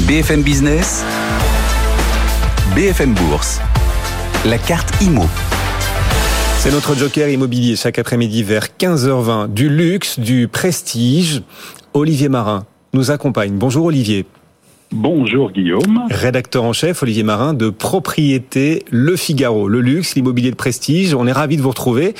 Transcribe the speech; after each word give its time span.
BFM 0.00 0.42
Business, 0.42 1.04
BFM 2.74 3.14
Bourse, 3.14 3.60
la 4.44 4.58
carte 4.58 4.92
IMO. 5.00 5.22
C'est 6.58 6.72
notre 6.72 6.96
joker 6.96 7.28
immobilier 7.28 7.76
chaque 7.76 8.00
après-midi 8.00 8.42
vers 8.42 8.66
15h20. 8.78 9.54
Du 9.54 9.68
luxe, 9.68 10.18
du 10.18 10.48
prestige. 10.48 11.42
Olivier 11.94 12.28
Marin 12.28 12.66
nous 12.92 13.12
accompagne. 13.12 13.52
Bonjour 13.52 13.86
Olivier. 13.86 14.26
Bonjour 14.90 15.52
Guillaume. 15.52 16.02
Rédacteur 16.10 16.64
en 16.64 16.72
chef, 16.72 17.04
Olivier 17.04 17.22
Marin, 17.22 17.54
de 17.54 17.70
Propriété 17.70 18.84
Le 18.90 19.14
Figaro. 19.14 19.68
Le 19.68 19.80
luxe, 19.80 20.16
l'immobilier 20.16 20.50
de 20.50 20.56
prestige, 20.56 21.14
on 21.14 21.26
est 21.28 21.32
ravi 21.32 21.56
de 21.56 21.62
vous 21.62 21.70
retrouver. 21.70 22.14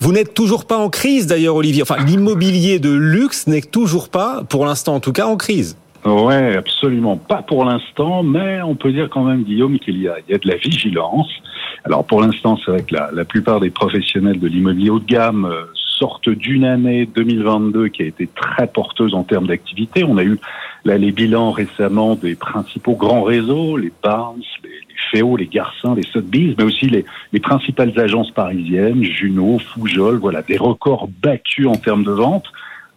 Vous 0.00 0.10
n'êtes 0.10 0.34
toujours 0.34 0.64
pas 0.64 0.78
en 0.78 0.90
crise 0.90 1.28
d'ailleurs 1.28 1.54
Olivier. 1.54 1.82
Enfin, 1.82 2.04
l'immobilier 2.04 2.80
de 2.80 2.90
luxe 2.90 3.46
n'est 3.46 3.62
toujours 3.62 4.08
pas, 4.08 4.42
pour 4.48 4.66
l'instant 4.66 4.96
en 4.96 5.00
tout 5.00 5.12
cas, 5.12 5.26
en 5.26 5.36
crise. 5.36 5.76
Ouais, 6.10 6.56
absolument 6.56 7.16
pas 7.16 7.42
pour 7.42 7.64
l'instant, 7.64 8.22
mais 8.22 8.60
on 8.62 8.74
peut 8.74 8.90
dire 8.90 9.08
quand 9.08 9.24
même, 9.24 9.44
Guillaume, 9.44 9.78
qu'il 9.78 10.00
y 10.00 10.08
a, 10.08 10.16
il 10.26 10.32
y 10.32 10.34
a 10.34 10.38
de 10.38 10.48
la 10.48 10.56
vigilance. 10.56 11.30
Alors 11.84 12.04
pour 12.04 12.20
l'instant, 12.20 12.58
c'est 12.58 12.70
vrai 12.70 12.82
que 12.82 12.94
la, 12.94 13.10
la 13.12 13.24
plupart 13.24 13.60
des 13.60 13.70
professionnels 13.70 14.40
de 14.40 14.48
l'immobilier 14.48 14.90
haut 14.90 14.98
de 14.98 15.04
gamme 15.04 15.44
euh, 15.44 15.64
sortent 15.74 16.30
d'une 16.30 16.64
année 16.64 17.06
2022 17.06 17.88
qui 17.88 18.02
a 18.02 18.06
été 18.06 18.26
très 18.26 18.66
porteuse 18.66 19.14
en 19.14 19.22
termes 19.22 19.46
d'activité. 19.46 20.02
On 20.02 20.16
a 20.16 20.24
eu 20.24 20.38
là 20.84 20.98
les 20.98 21.12
bilans 21.12 21.52
récemment 21.52 22.16
des 22.16 22.34
principaux 22.34 22.96
grands 22.96 23.22
réseaux, 23.22 23.76
les 23.76 23.92
Barnes, 24.02 24.42
les, 24.64 24.70
les 24.70 24.96
Féo, 25.10 25.36
les 25.36 25.46
Garcins, 25.46 25.94
les 25.94 26.02
Sotheby's, 26.02 26.54
mais 26.58 26.64
aussi 26.64 26.86
les, 26.86 27.04
les 27.32 27.40
principales 27.40 27.98
agences 28.00 28.30
parisiennes, 28.32 29.04
Juno, 29.04 29.58
Foujol, 29.58 30.18
voilà, 30.18 30.42
des 30.42 30.56
records 30.56 31.08
battus 31.22 31.68
en 31.68 31.76
termes 31.76 32.04
de 32.04 32.12
vente 32.12 32.46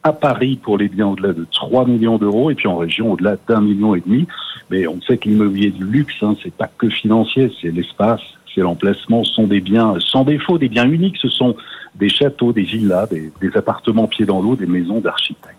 à 0.04 0.14
Paris 0.14 0.60
pour 0.62 0.78
les 0.78 0.90
biens 0.90 1.08
au-delà 1.08 1.34
de 1.34 1.46
3 1.52 1.86
millions 1.86 2.18
d'euros 2.18 2.52
et 2.52 2.56
puis 2.56 2.68
en 2.68 2.78
région 2.78 3.14
au-delà 3.14 3.38
d'un 3.48 3.62
million 3.62 3.96
et 3.96 4.02
demi. 4.02 4.28
Mais 4.70 4.88
on 4.88 5.00
sait 5.02 5.18
que 5.18 5.30
l'immobilier 5.30 5.72
du 5.72 5.86
luxe, 5.86 6.16
hein, 6.22 6.36
c'est 6.44 6.54
pas 6.54 6.70
que 6.78 6.90
financier, 6.90 7.52
c'est 7.62 7.72
l'espace, 7.72 8.22
c'est 8.54 8.62
l'emplacement, 8.62 9.24
ce 9.24 9.34
sont 9.34 9.48
des 9.48 9.62
biens 9.62 9.96
sans 10.00 10.24
défaut, 10.24 10.58
des 10.58 10.70
biens 10.70 10.90
uniques, 10.90 11.18
ce 11.22 11.30
sont 11.30 11.56
des 11.96 12.10
châteaux, 12.10 12.54
des 12.54 12.64
villas, 12.64 13.08
des, 13.10 13.32
des 13.42 13.58
appartements 13.58 14.08
pieds 14.08 14.26
dans 14.26 14.42
l'eau, 14.42 14.56
des 14.56 14.66
maisons 14.66 15.00
d'architectes. 15.00 15.58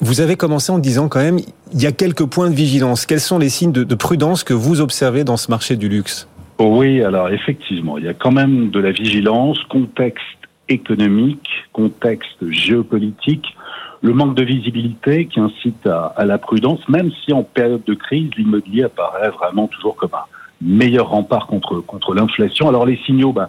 Vous 0.00 0.20
avez 0.20 0.36
commencé 0.36 0.70
en 0.70 0.78
disant 0.78 1.08
quand 1.08 1.20
même, 1.20 1.38
il 1.72 1.82
y 1.82 1.86
a 1.86 1.92
quelques 1.92 2.26
points 2.26 2.50
de 2.50 2.54
vigilance. 2.54 3.06
Quels 3.06 3.20
sont 3.20 3.38
les 3.38 3.48
signes 3.48 3.72
de, 3.72 3.84
de 3.84 3.94
prudence 3.94 4.44
que 4.44 4.54
vous 4.54 4.80
observez 4.80 5.24
dans 5.24 5.36
ce 5.36 5.50
marché 5.50 5.76
du 5.76 5.88
luxe? 5.88 6.28
Oui, 6.60 7.02
alors 7.02 7.28
effectivement, 7.30 7.98
il 7.98 8.04
y 8.04 8.08
a 8.08 8.14
quand 8.14 8.32
même 8.32 8.70
de 8.70 8.80
la 8.80 8.90
vigilance, 8.90 9.58
contexte 9.68 10.37
économique, 10.68 11.48
contexte 11.72 12.50
géopolitique, 12.50 13.56
le 14.00 14.12
manque 14.12 14.34
de 14.34 14.44
visibilité 14.44 15.26
qui 15.26 15.40
incite 15.40 15.86
à, 15.86 16.24
la 16.24 16.38
prudence, 16.38 16.86
même 16.88 17.10
si 17.24 17.32
en 17.32 17.42
période 17.42 17.82
de 17.84 17.94
crise, 17.94 18.30
l'immobilier 18.36 18.84
apparaît 18.84 19.30
vraiment 19.30 19.66
toujours 19.66 19.96
comme 19.96 20.14
un 20.14 20.24
meilleur 20.60 21.08
rempart 21.08 21.46
contre, 21.46 21.80
contre 21.80 22.14
l'inflation. 22.14 22.68
Alors 22.68 22.86
les 22.86 22.96
signaux, 23.06 23.32
bah, 23.32 23.48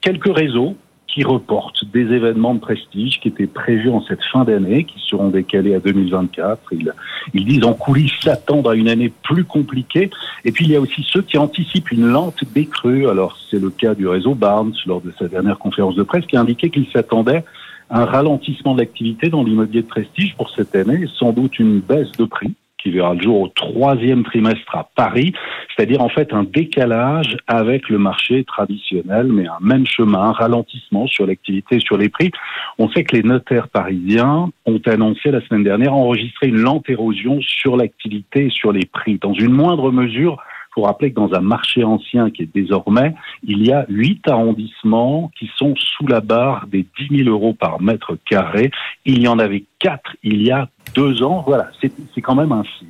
quelques 0.00 0.34
réseaux 0.34 0.76
qui 1.12 1.24
reportent 1.24 1.84
des 1.92 2.12
événements 2.12 2.54
de 2.54 2.60
prestige 2.60 3.20
qui 3.20 3.28
étaient 3.28 3.46
prévus 3.46 3.90
en 3.90 4.02
cette 4.02 4.22
fin 4.32 4.44
d'année, 4.44 4.84
qui 4.84 4.98
seront 5.00 5.28
décalés 5.28 5.74
à 5.74 5.80
2024. 5.80 6.72
Ils, 6.72 6.92
ils 7.34 7.44
disent 7.44 7.64
en 7.64 7.74
coulisses 7.74 8.20
s'attendre 8.20 8.70
à 8.70 8.74
une 8.74 8.88
année 8.88 9.12
plus 9.22 9.44
compliquée. 9.44 10.10
Et 10.44 10.52
puis 10.52 10.66
il 10.66 10.70
y 10.70 10.76
a 10.76 10.80
aussi 10.80 11.06
ceux 11.10 11.22
qui 11.22 11.36
anticipent 11.38 11.90
une 11.90 12.06
lente 12.06 12.44
décrue. 12.54 13.08
Alors 13.08 13.36
c'est 13.50 13.60
le 13.60 13.70
cas 13.70 13.94
du 13.94 14.06
réseau 14.06 14.34
Barnes 14.34 14.74
lors 14.86 15.00
de 15.00 15.12
sa 15.18 15.26
dernière 15.26 15.58
conférence 15.58 15.96
de 15.96 16.02
presse 16.02 16.26
qui 16.26 16.36
a 16.36 16.40
indiqué 16.40 16.70
qu'il 16.70 16.86
s'attendait 16.92 17.44
à 17.88 18.02
un 18.02 18.04
ralentissement 18.04 18.74
de 18.74 18.80
l'activité 18.80 19.28
dans 19.28 19.42
l'immobilier 19.42 19.82
de 19.82 19.88
prestige 19.88 20.36
pour 20.36 20.50
cette 20.50 20.74
année, 20.76 21.06
sans 21.18 21.32
doute 21.32 21.58
une 21.58 21.80
baisse 21.80 22.12
de 22.12 22.24
prix 22.24 22.54
qui 22.82 22.90
verra 22.90 23.14
le 23.14 23.22
jour 23.22 23.40
au 23.40 23.48
troisième 23.48 24.24
trimestre 24.24 24.74
à 24.74 24.88
Paris, 24.94 25.32
c'est-à-dire 25.76 26.02
en 26.02 26.08
fait 26.08 26.32
un 26.32 26.44
décalage 26.44 27.36
avec 27.46 27.88
le 27.88 27.98
marché 27.98 28.44
traditionnel, 28.44 29.26
mais 29.26 29.46
un 29.46 29.58
même 29.60 29.86
chemin, 29.86 30.20
un 30.20 30.32
ralentissement 30.32 31.06
sur 31.06 31.26
l'activité, 31.26 31.80
sur 31.80 31.96
les 31.96 32.08
prix. 32.08 32.30
On 32.78 32.90
sait 32.90 33.04
que 33.04 33.16
les 33.16 33.22
notaires 33.22 33.68
parisiens 33.68 34.50
ont 34.66 34.80
annoncé 34.86 35.30
la 35.30 35.40
semaine 35.46 35.64
dernière 35.64 35.94
enregistrer 35.94 36.48
une 36.48 36.60
lente 36.60 36.88
érosion 36.88 37.40
sur 37.40 37.76
l'activité 37.76 38.46
et 38.46 38.50
sur 38.50 38.72
les 38.72 38.86
prix, 38.86 39.18
dans 39.20 39.34
une 39.34 39.52
moindre 39.52 39.90
mesure 39.90 40.42
faut 40.74 40.82
rappeler 40.82 41.10
que 41.10 41.16
dans 41.16 41.34
un 41.34 41.40
marché 41.40 41.84
ancien 41.84 42.30
qui 42.30 42.42
est 42.42 42.54
désormais, 42.54 43.14
il 43.42 43.66
y 43.66 43.72
a 43.72 43.86
huit 43.88 44.26
arrondissements 44.28 45.30
qui 45.38 45.50
sont 45.56 45.74
sous 45.76 46.06
la 46.06 46.20
barre 46.20 46.66
des 46.68 46.86
10 46.98 47.24
000 47.24 47.28
euros 47.28 47.54
par 47.54 47.80
mètre 47.80 48.16
carré. 48.28 48.70
Il 49.04 49.20
y 49.20 49.28
en 49.28 49.38
avait 49.38 49.64
quatre 49.78 50.16
il 50.22 50.42
y 50.42 50.50
a 50.50 50.68
deux 50.94 51.22
ans. 51.22 51.44
Voilà, 51.46 51.70
c'est 51.80 52.20
quand 52.20 52.34
même 52.34 52.52
un 52.52 52.62
signe. 52.78 52.88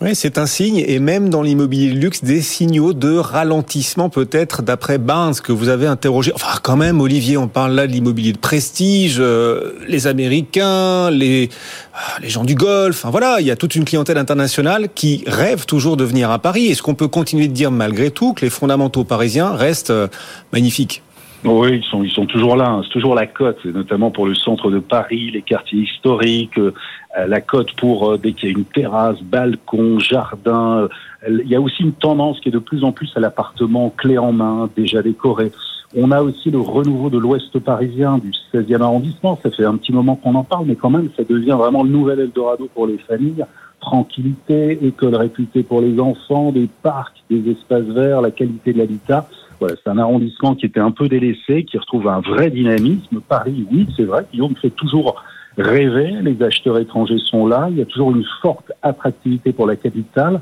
Oui, 0.00 0.14
c'est 0.14 0.38
un 0.38 0.46
signe, 0.46 0.84
et 0.86 1.00
même 1.00 1.28
dans 1.28 1.42
l'immobilier 1.42 1.92
de 1.92 1.98
luxe, 1.98 2.22
des 2.22 2.40
signaux 2.40 2.92
de 2.92 3.16
ralentissement 3.16 4.08
peut-être 4.08 4.62
d'après 4.62 4.96
Barnes 4.96 5.34
que 5.42 5.50
vous 5.50 5.70
avez 5.70 5.88
interrogé. 5.88 6.30
Enfin, 6.36 6.56
quand 6.62 6.76
même, 6.76 7.00
Olivier, 7.00 7.36
on 7.36 7.48
parle 7.48 7.72
là 7.72 7.88
de 7.88 7.92
l'immobilier 7.92 8.32
de 8.32 8.38
prestige, 8.38 9.16
euh, 9.18 9.72
les 9.88 10.06
Américains, 10.06 11.10
les 11.10 11.48
ah, 11.94 11.98
les 12.22 12.28
gens 12.28 12.44
du 12.44 12.54
Golfe. 12.54 13.00
Enfin, 13.00 13.10
voilà, 13.10 13.38
il 13.40 13.46
y 13.48 13.50
a 13.50 13.56
toute 13.56 13.74
une 13.74 13.84
clientèle 13.84 14.18
internationale 14.18 14.88
qui 14.94 15.24
rêve 15.26 15.66
toujours 15.66 15.96
de 15.96 16.04
venir 16.04 16.30
à 16.30 16.38
Paris. 16.38 16.66
Est-ce 16.66 16.80
qu'on 16.80 16.94
peut 16.94 17.08
continuer 17.08 17.48
de 17.48 17.52
dire 17.52 17.72
malgré 17.72 18.12
tout 18.12 18.34
que 18.34 18.42
les 18.42 18.50
fondamentaux 18.50 19.02
parisiens 19.02 19.50
restent 19.56 19.90
euh, 19.90 20.06
magnifiques? 20.52 21.02
Oui, 21.44 21.76
ils 21.76 21.84
sont, 21.84 22.02
ils 22.02 22.10
sont 22.10 22.26
toujours 22.26 22.56
là. 22.56 22.68
Hein. 22.68 22.80
C'est 22.84 22.92
toujours 22.92 23.14
la 23.14 23.26
cote, 23.26 23.64
notamment 23.64 24.10
pour 24.10 24.26
le 24.26 24.34
centre 24.34 24.70
de 24.70 24.80
Paris, 24.80 25.30
les 25.30 25.42
quartiers 25.42 25.82
historiques, 25.82 26.58
euh, 26.58 26.72
la 27.26 27.40
cote 27.40 27.72
pour 27.76 28.10
euh, 28.10 28.18
dès 28.18 28.32
qu'il 28.32 28.50
y 28.50 28.52
a 28.52 28.58
une 28.58 28.64
terrasse, 28.64 29.20
balcon, 29.22 29.98
jardin. 29.98 30.88
Euh, 31.26 31.40
il 31.42 31.48
y 31.48 31.54
a 31.54 31.60
aussi 31.60 31.82
une 31.82 31.92
tendance 31.92 32.40
qui 32.40 32.48
est 32.48 32.52
de 32.52 32.58
plus 32.58 32.82
en 32.82 32.92
plus 32.92 33.10
à 33.16 33.20
l'appartement 33.20 33.90
clé 33.90 34.18
en 34.18 34.32
main, 34.32 34.68
déjà 34.76 35.00
décoré. 35.00 35.52
On 35.96 36.10
a 36.10 36.22
aussi 36.22 36.50
le 36.50 36.58
renouveau 36.58 37.08
de 37.08 37.18
l'Ouest 37.18 37.58
parisien, 37.60 38.18
du 38.18 38.32
16e 38.52 38.82
arrondissement. 38.82 39.38
Ça 39.42 39.50
fait 39.50 39.64
un 39.64 39.76
petit 39.76 39.92
moment 39.92 40.16
qu'on 40.16 40.34
en 40.34 40.44
parle, 40.44 40.66
mais 40.66 40.76
quand 40.76 40.90
même, 40.90 41.08
ça 41.16 41.22
devient 41.24 41.56
vraiment 41.58 41.82
le 41.82 41.90
nouvel 41.90 42.20
Eldorado 42.20 42.68
pour 42.74 42.86
les 42.86 42.98
familles. 42.98 43.44
Tranquillité, 43.80 44.78
école 44.84 45.14
réputée 45.14 45.62
pour 45.62 45.80
les 45.80 45.98
enfants, 46.00 46.50
des 46.50 46.68
parcs, 46.82 47.22
des 47.30 47.52
espaces 47.52 47.84
verts, 47.84 48.20
la 48.20 48.32
qualité 48.32 48.72
de 48.72 48.78
l'habitat. 48.78 49.28
Voilà, 49.60 49.74
c'est 49.82 49.90
un 49.90 49.98
arrondissement 49.98 50.54
qui 50.54 50.66
était 50.66 50.80
un 50.80 50.90
peu 50.90 51.08
délaissé, 51.08 51.64
qui 51.64 51.78
retrouve 51.78 52.08
un 52.08 52.20
vrai 52.20 52.50
dynamisme. 52.50 53.20
Paris, 53.28 53.66
oui, 53.72 53.88
c'est 53.96 54.04
vrai, 54.04 54.24
Guillaume 54.32 54.54
fait 54.56 54.70
toujours 54.70 55.22
rêver. 55.56 56.14
Les 56.22 56.40
acheteurs 56.42 56.78
étrangers 56.78 57.18
sont 57.18 57.46
là. 57.46 57.68
Il 57.70 57.78
y 57.78 57.82
a 57.82 57.84
toujours 57.84 58.14
une 58.14 58.24
forte 58.40 58.72
attractivité 58.82 59.52
pour 59.52 59.66
la 59.66 59.76
capitale. 59.76 60.40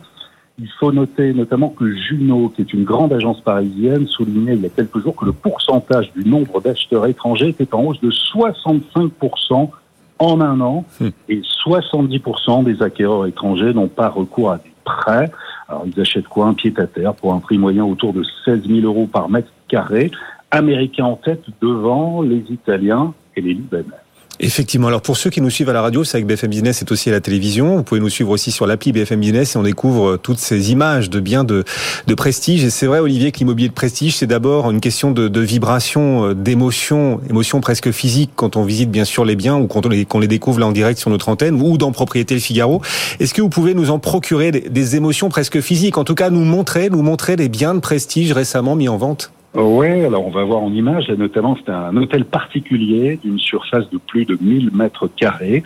Il 0.59 0.69
faut 0.81 0.93
noter 0.93 1.35
notamment 1.35 1.69
que 1.69 1.95
Juno, 1.95 2.49
qui 2.49 2.63
est 2.63 2.73
une 2.73 2.85
grande 2.85 3.13
agence 3.13 3.41
parisienne, 3.41 4.07
soulignait 4.07 4.55
il 4.55 4.63
y 4.63 4.67
a 4.67 4.71
quelques 4.71 5.03
jours 5.03 5.15
que 5.15 5.27
le 5.27 5.33
pourcentage 5.33 6.13
du 6.13 6.29
nombre 6.29 6.61
d'acheteurs 6.61 7.07
étrangers 7.07 7.49
était 7.49 7.75
en 7.75 7.83
hausse 7.85 8.01
de 8.01 8.11
65% 8.11 9.71
en 10.19 10.41
un 10.41 10.61
an 10.61 10.85
hum. 11.01 11.11
et 11.29 11.43
70% 11.67 12.65
des 12.65 12.83
acquéreurs 12.83 13.27
étrangers 13.27 13.75
n'ont 13.75 13.89
pas 13.89 14.09
recours 14.09 14.53
à 14.53 14.59
des 14.59 14.73
prêts. 14.85 15.31
Alors, 15.69 15.85
ils 15.87 16.01
achètent 16.01 16.29
quoi? 16.29 16.47
Un 16.47 16.55
pied 16.55 16.73
à 16.77 16.87
terre 16.87 17.15
pour 17.15 17.35
un 17.35 17.41
prix 17.41 17.59
moyen 17.59 17.85
autour 17.85 18.13
de 18.13 18.25
16 18.45 18.67
000 18.67 18.81
euros 18.81 19.07
par 19.07 19.29
mètre 19.29 19.51
carré. 19.69 20.11
Américains 20.51 21.07
en 21.07 21.17
tête 21.17 21.43
devant 21.61 22.23
les 22.23 22.45
Italiens 22.51 23.15
et 23.35 23.41
les 23.41 23.55
Libanais. 23.55 24.06
Effectivement. 24.39 24.89
Alors 24.89 25.01
pour 25.01 25.17
ceux 25.17 25.31
qui 25.31 25.41
nous 25.41 25.49
suivent 25.49 25.71
à 25.71 25.73
la 25.73 25.81
radio, 25.81 26.05
c'est 26.05 26.19
avec 26.19 26.27
BFM 26.27 26.51
Business, 26.51 26.79
c'est 26.79 26.93
aussi 26.93 27.09
à 27.09 27.13
la 27.13 27.21
télévision. 27.21 27.77
Vous 27.77 27.83
pouvez 27.83 28.01
nous 28.01 28.11
suivre 28.11 28.31
aussi 28.31 28.53
sur 28.53 28.67
l'appli 28.67 28.93
BFM 28.93 29.21
Business 29.21 29.55
et 29.55 29.59
on 29.59 29.63
découvre 29.63 30.19
toutes 30.19 30.39
ces 30.39 30.73
images 30.73 31.09
de 31.09 31.21
biens 31.21 31.43
de, 31.43 31.65
de 32.07 32.15
prestige. 32.15 32.63
Et 32.63 32.71
c'est 32.71 32.87
vrai, 32.87 32.99
Olivier, 32.99 33.33
que 33.33 33.39
l'immobilier 33.39 33.69
de 33.69 33.75
prestige, 33.75 34.17
c'est 34.17 34.27
d'abord 34.27 34.71
une 34.71 34.81
question 34.81 35.11
de, 35.11 35.41
vibration, 35.41 36.31
euh, 36.31 36.35
d'émotion, 36.35 37.21
émotion 37.31 37.61
presque 37.61 37.91
physique 37.93 38.33
quand 38.37 38.57
on 38.57 38.65
visite 38.65 38.91
bien 38.91 39.05
sûr 39.05 39.25
les 39.25 39.37
biens 39.37 39.57
ou 39.57 39.67
quand 39.67 39.87
on 39.87 39.89
les, 39.89 40.29
découvre 40.29 40.61
là 40.61 40.67
en 40.67 40.73
direct 40.73 40.99
sur 40.99 41.09
notre 41.09 41.29
antenne 41.31 41.61
ou 41.63 41.79
dans 41.79 41.93
Propriété 41.93 42.35
Le 42.35 42.41
Figaro. 42.41 42.83
Est-ce 43.21 43.33
que 43.33 43.41
vous 43.41 43.49
pouvez 43.49 43.73
nous 43.73 43.91
en 43.91 43.99
procurer 43.99 44.51
des, 44.51 44.61
des 44.61 44.97
émotions 44.97 45.31
presque 45.31 45.61
physiques, 45.61 45.97
en 45.97 46.05
tout 46.05 46.15
cas 46.15 46.29
nous 46.29 46.45
montrer, 46.45 46.91
nous 46.91 47.03
montrer 47.03 47.37
les 47.37 47.49
biens 47.49 47.75
de 47.75 47.81
prestige 47.81 48.33
récemment 48.33 48.77
mis 48.77 48.89
en 48.89 48.99
vente? 48.99 49.31
Oui, 49.55 49.87
alors 50.05 50.27
on 50.27 50.31
va 50.31 50.45
voir 50.45 50.63
en 50.63 50.73
image, 50.73 51.09
notamment 51.09 51.57
c'est 51.57 51.73
un 51.73 51.97
hôtel 51.97 52.27
particulier 52.27 53.19
d'une 53.23 53.39
surface 53.39 53.89
de 53.91 53.97
plus 53.97 54.27
de 54.27 54.37
1000 54.39 54.71
mètres 54.75 55.09
carrés, 55.09 55.63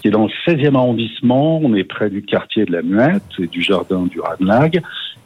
qui 0.00 0.08
est 0.08 0.10
dans 0.12 0.26
le 0.26 0.30
16e 0.46 0.76
arrondissement, 0.76 1.58
on 1.58 1.74
est 1.74 1.84
près 1.84 2.08
du 2.08 2.22
quartier 2.22 2.64
de 2.64 2.72
la 2.72 2.82
Muette 2.82 3.22
et 3.40 3.48
du 3.48 3.60
jardin 3.60 4.02
du 4.02 4.20
Radlag, 4.20 4.80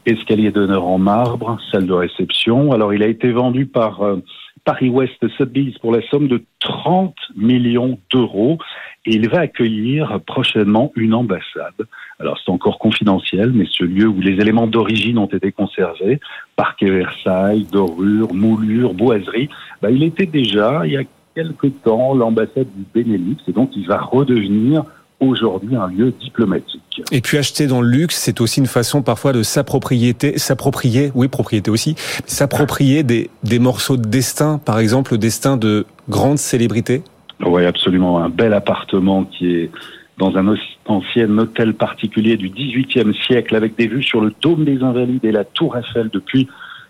escalier 0.07 0.51
d'honneur 0.51 0.87
en 0.87 0.99
marbre, 0.99 1.59
salle 1.71 1.87
de 1.87 1.93
réception. 1.93 2.73
Alors 2.73 2.95
il 2.95 3.03
a 3.03 3.07
été 3.07 3.33
vendu 3.33 3.67
par 3.67 4.03
euh, 4.03 4.23
Paris 4.67 4.89
West 4.89 5.27
Sotheby's 5.39 5.79
pour 5.79 5.93
la 5.93 6.03
somme 6.09 6.27
de 6.27 6.43
30 6.59 7.15
millions 7.37 8.01
d'euros 8.13 8.59
et 9.07 9.15
il 9.15 9.29
va 9.29 9.39
accueillir 9.39 10.21
prochainement 10.27 10.91
une 10.97 11.15
ambassade. 11.15 11.87
Alors 12.19 12.37
c'est 12.45 12.51
encore 12.51 12.81
confidentiel, 12.81 13.53
mais 13.53 13.67
ce 13.71 13.85
lieu 13.85 14.09
où 14.09 14.21
les 14.21 14.33
éléments 14.33 14.67
d'origine 14.67 15.19
ont 15.19 15.27
été 15.27 15.53
conservés, 15.53 16.19
parquet 16.57 16.91
Versailles, 16.91 17.65
dorure, 17.71 18.35
moulure, 18.35 18.93
boiserie, 18.93 19.49
bah, 19.81 19.93
il 19.93 20.03
était 20.03 20.27
déjà, 20.27 20.83
il 20.85 20.93
y 20.93 20.97
a 20.97 21.05
quelque 21.37 21.69
temps, 21.69 22.15
l'ambassade 22.15 22.67
du 22.75 22.85
Benelux, 22.93 23.37
et 23.47 23.53
donc 23.53 23.71
il 23.77 23.87
va 23.87 23.99
redevenir 23.99 24.83
aujourd'hui 25.21 25.77
un 25.77 25.89
lieu 25.89 26.13
diplomatique. 26.21 27.03
Et 27.13 27.21
puis 27.21 27.39
acheter 27.39 27.67
dans 27.67 27.81
le 27.81 27.89
luxe, 27.89 28.17
c'est 28.17 28.41
aussi 28.41 28.61
une 28.61 28.67
façon 28.67 29.03
parfois 29.03 29.33
de 29.33 29.43
s'approprier, 29.43 30.15
s'approprier, 30.37 31.11
oui, 31.15 31.29
propriété 31.29 31.71
aussi, 31.71 31.95
s'approprier 32.27 33.03
des, 33.03 33.31
des 33.43 33.59
morceaux 33.59 33.97
de 33.97 34.07
destin, 34.07 34.59
par 34.59 34.79
exemple 34.79 35.13
le 35.13 35.19
destin 35.19 35.57
de 35.57 35.87
grandes 36.09 36.39
célébrités. 36.39 37.03
Oui, 37.45 37.65
absolument. 37.65 38.19
Un 38.19 38.29
bel 38.29 38.53
appartement 38.55 39.25
qui 39.25 39.55
est 39.55 39.71
dans 40.19 40.37
un 40.37 40.57
ancien 40.87 41.39
hôtel 41.39 41.75
particulier 41.75 42.37
du 42.37 42.49
XVIIIe 42.49 43.15
siècle 43.27 43.55
avec 43.55 43.77
des 43.77 43.87
vues 43.87 44.03
sur 44.03 44.23
le 44.23 44.33
dôme 44.41 44.65
des 44.65 44.83
Invalides 44.83 45.25
et 45.25 45.33
la 45.33 45.45
tour 45.45 45.77
Eiffel 45.77 46.09
depuis 46.11 46.49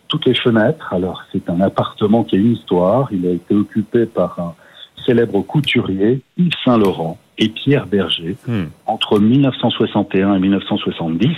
toutes 0.08 0.26
les 0.26 0.34
fenêtres. 0.34 0.92
Alors 0.92 1.24
c'est 1.32 1.50
un 1.50 1.60
appartement 1.60 2.22
qui 2.22 2.36
a 2.36 2.38
une 2.38 2.52
histoire. 2.52 3.08
Il 3.10 3.26
a 3.26 3.32
été 3.32 3.54
occupé 3.54 4.06
par 4.06 4.38
un 4.38 4.54
célèbre 5.04 5.42
couturier, 5.42 6.20
Yves 6.36 6.52
Saint-Laurent 6.64 7.18
et 7.38 7.48
Pierre 7.48 7.86
Berger, 7.86 8.36
hmm. 8.46 8.66
entre 8.86 9.18
1961 9.18 10.34
et 10.34 10.38
1970. 10.38 11.28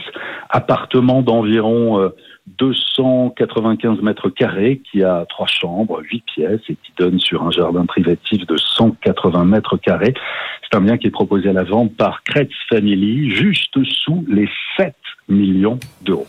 Appartement 0.51 1.23
d'environ 1.23 2.11
295 2.59 3.99
euh, 3.99 4.03
mètres 4.03 4.31
carrés 4.31 4.81
qui 4.91 5.03
a 5.03 5.27
trois 5.29 5.47
chambres, 5.47 6.01
huit 6.11 6.25
pièces 6.35 6.61
et 6.69 6.75
qui 6.75 6.93
donne 6.99 7.19
sur 7.19 7.43
un 7.43 7.51
jardin 7.51 7.85
privatif 7.87 8.47
de 8.47 8.57
180 8.57 9.45
mètres 9.45 9.77
carrés. 9.77 10.15
C'est 10.63 10.77
un 10.77 10.81
bien 10.81 10.99
qui 10.99 11.07
est 11.07 11.11
proposé 11.11 11.49
à 11.49 11.53
la 11.53 11.65
vente 11.65 11.95
par 11.97 12.23
Kretz 12.25 12.53
Family, 12.69 13.31
juste 13.31 13.83
sous 13.85 14.25
les 14.29 14.49
7 14.77 14.95
millions 15.29 15.79
d'euros. 16.03 16.27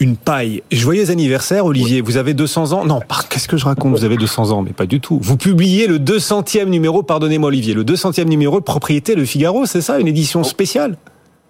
Une 0.00 0.16
paille. 0.16 0.62
Joyeux 0.70 1.10
anniversaire, 1.10 1.66
Olivier. 1.66 2.00
Vous 2.00 2.16
avez 2.16 2.34
200 2.34 2.72
ans. 2.72 2.84
Non, 2.84 3.00
qu'est-ce 3.28 3.48
que 3.48 3.56
je 3.56 3.64
raconte? 3.64 3.92
Vous 3.92 4.04
avez 4.04 4.16
200 4.16 4.50
ans, 4.50 4.62
mais 4.62 4.72
pas 4.72 4.86
du 4.86 5.00
tout. 5.00 5.18
Vous 5.22 5.36
publiez 5.36 5.86
le 5.86 5.98
200e 5.98 6.66
numéro, 6.66 7.02
pardonnez-moi, 7.02 7.48
Olivier, 7.48 7.74
le 7.74 7.84
200e 7.84 8.24
numéro 8.24 8.58
de 8.60 8.64
Propriété 8.64 9.14
Le 9.14 9.24
Figaro, 9.24 9.66
c'est 9.66 9.80
ça 9.80 9.98
Une 10.00 10.08
édition 10.08 10.42
spéciale? 10.44 10.96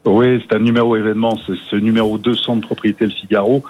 Oui, 0.05 0.43
c'est 0.43 0.57
un 0.57 0.61
numéro 0.61 0.97
événement. 0.97 1.39
C'est 1.47 1.55
ce 1.71 1.77
numéro 1.77 2.19
200 2.19 2.57
de 2.57 2.63
Propriété 2.63 3.05
Le 3.05 3.13
Figaro. 3.13 3.63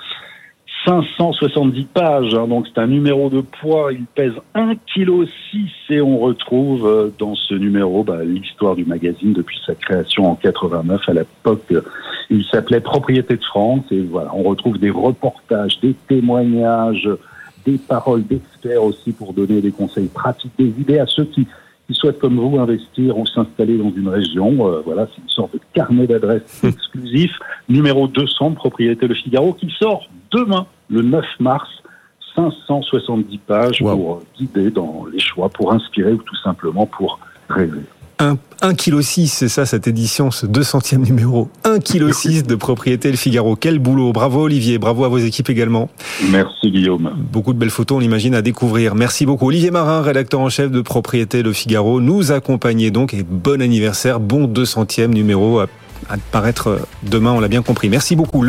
570 0.85 1.85
pages, 1.85 2.35
hein, 2.35 2.49
donc 2.49 2.67
c'est 2.67 2.81
un 2.81 2.87
numéro 2.87 3.31
de 3.31 3.41
poids, 3.41 3.93
il 3.93 4.05
pèse 4.05 4.33
1,6 4.55 4.79
kg 4.87 5.29
et 5.91 6.01
on 6.01 6.19
retrouve 6.19 6.87
euh, 6.87 7.11
dans 7.19 7.35
ce 7.35 7.55
numéro 7.55 8.03
bah, 8.03 8.25
l'histoire 8.25 8.75
du 8.75 8.85
magazine 8.85 9.33
depuis 9.33 9.61
sa 9.65 9.75
création 9.75 10.31
en 10.31 10.35
89. 10.35 11.09
À 11.09 11.13
l'époque, 11.13 11.73
il 12.31 12.45
s'appelait 12.45 12.81
Propriété 12.81 13.37
de 13.37 13.45
France 13.45 13.85
et 13.91 14.01
voilà, 14.01 14.31
on 14.35 14.43
retrouve 14.43 14.79
des 14.79 14.91
reportages, 14.91 15.79
des 15.81 15.95
témoignages, 16.09 17.09
des 17.65 17.79
paroles 17.79 18.27
d'experts 18.27 18.83
aussi 18.83 19.13
pour 19.13 19.35
donner 19.35 19.61
des 19.61 19.71
conseils 19.71 20.09
pratiques, 20.09 20.53
des 20.59 20.73
idées 20.81 20.99
à 20.99 21.07
ceux 21.07 21.25
qui, 21.25 21.47
qui 21.87 21.95
souhaitent 21.95 22.19
comme 22.19 22.39
vous 22.39 22.59
investir 22.59 23.19
ou 23.19 23.27
s'installer 23.27 23.79
dans 23.79 23.93
une 23.95 24.09
région. 24.09 24.67
Euh, 24.67 24.81
voilà, 24.85 25.07
c'est 25.15 25.23
une 25.23 25.29
sorte 25.29 25.53
de 25.53 25.61
carnet 25.75 26.07
d'adresses 26.07 26.65
exclusif, 26.65 27.39
numéro 27.69 28.09
200 28.09 28.53
Propriété 28.53 29.07
Le 29.07 29.15
Figaro 29.15 29.53
qui 29.53 29.71
sort 29.79 30.09
demain, 30.33 30.67
le 30.91 31.03
9 31.03 31.25
mars, 31.41 31.69
570 32.35 33.39
pages 33.39 33.79
pour 33.79 34.23
guider 34.39 34.71
dans 34.71 35.05
les 35.13 35.21
choix, 35.21 35.49
pour 35.49 35.73
inspirer 35.73 36.13
ou 36.13 36.23
tout 36.23 36.37
simplement 36.37 36.87
pour 36.87 37.19
rêver. 37.49 37.83
1,6 38.19 38.77
kg, 38.77 39.27
c'est 39.27 39.49
ça 39.49 39.67
cette 39.67 39.89
édition, 39.89 40.31
ce 40.31 40.47
200e 40.47 40.99
numéro. 40.99 41.49
1,6 41.65 42.43
kg 42.43 42.47
de 42.47 42.55
propriété 42.55 43.11
Le 43.11 43.17
Figaro. 43.17 43.57
Quel 43.57 43.79
boulot. 43.79 44.13
Bravo 44.13 44.43
Olivier, 44.43 44.79
bravo 44.79 45.05
à 45.05 45.09
vos 45.09 45.19
équipes 45.19 45.51
également. 45.51 45.89
Merci 46.31 46.71
Guillaume. 46.71 47.11
Beaucoup 47.17 47.53
de 47.53 47.59
belles 47.59 47.71
photos, 47.71 47.97
on 47.97 48.01
l'imagine, 48.01 48.35
à 48.35 48.43
découvrir. 48.43 48.95
Merci 48.95 49.27
beaucoup. 49.27 49.49
Olivier 49.49 49.71
Marin, 49.71 50.03
rédacteur 50.03 50.41
en 50.41 50.49
chef 50.49 50.71
de 50.71 50.81
Propriété 50.81 51.43
Le 51.43 51.53
Figaro, 51.53 52.01
nous 52.01 52.31
accompagnez 52.33 52.91
donc 52.91 53.15
et 53.15 53.25
bon 53.25 53.61
anniversaire, 53.61 54.21
bon 54.21 54.47
200e 54.47 55.09
numéro 55.09 55.61
à, 55.61 55.67
paraître 56.31 56.81
demain, 57.03 57.33
on 57.33 57.41
l'a 57.41 57.49
bien 57.49 57.63
compris. 57.63 57.89
Merci 57.89 58.17
beaucoup. 58.17 58.43